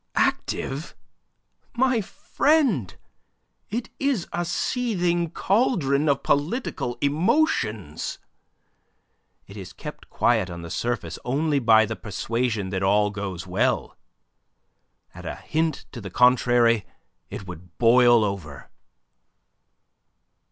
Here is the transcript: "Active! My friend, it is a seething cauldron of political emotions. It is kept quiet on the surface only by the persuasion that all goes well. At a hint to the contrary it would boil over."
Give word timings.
"Active! 0.15 0.95
My 1.77 2.01
friend, 2.01 2.95
it 3.69 3.91
is 3.99 4.27
a 4.33 4.43
seething 4.45 5.29
cauldron 5.29 6.09
of 6.09 6.23
political 6.23 6.97
emotions. 7.01 8.17
It 9.45 9.55
is 9.57 9.73
kept 9.73 10.09
quiet 10.09 10.49
on 10.49 10.63
the 10.63 10.71
surface 10.71 11.19
only 11.23 11.59
by 11.59 11.85
the 11.85 11.95
persuasion 11.95 12.69
that 12.71 12.81
all 12.81 13.11
goes 13.11 13.45
well. 13.45 13.95
At 15.13 15.27
a 15.27 15.35
hint 15.35 15.85
to 15.91 16.01
the 16.01 16.09
contrary 16.09 16.83
it 17.29 17.45
would 17.45 17.77
boil 17.77 18.23
over." 18.23 18.71